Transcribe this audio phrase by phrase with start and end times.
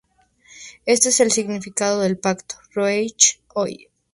[0.87, 3.87] Este es el significado del Pacto Roerich hoy.